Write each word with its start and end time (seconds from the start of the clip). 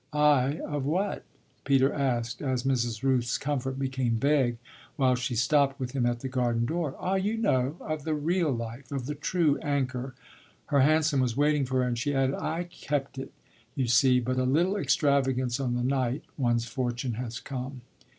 "Aye, 0.13 0.59
of 0.65 0.83
what?" 0.83 1.23
Peter 1.63 1.93
asked 1.93 2.41
as 2.41 2.63
Mrs. 2.63 3.03
Rooth's 3.03 3.37
comfort 3.37 3.77
became 3.77 4.15
vague 4.15 4.57
while 4.95 5.13
she 5.13 5.35
stopped 5.35 5.79
with 5.79 5.91
him 5.91 6.07
at 6.07 6.21
the 6.21 6.27
garden 6.27 6.65
door. 6.65 6.95
"Ah 6.97 7.13
you 7.17 7.37
know: 7.37 7.75
of 7.79 8.03
the 8.03 8.15
real 8.15 8.51
life, 8.51 8.91
of 8.91 9.05
the 9.05 9.13
true 9.13 9.59
anchor!" 9.59 10.15
Her 10.65 10.79
hansom 10.79 11.19
was 11.19 11.37
waiting 11.37 11.65
for 11.65 11.81
her 11.83 11.87
and 11.87 11.99
she 11.99 12.15
added: 12.15 12.33
"I 12.33 12.63
kept 12.63 13.19
it, 13.19 13.31
you 13.75 13.85
see; 13.85 14.19
but 14.19 14.39
a 14.39 14.43
little 14.43 14.75
extravagance 14.75 15.59
on 15.59 15.75
the 15.75 15.83
night 15.83 16.23
one's 16.35 16.65
fortune 16.65 17.13
has 17.13 17.39
come! 17.39 17.81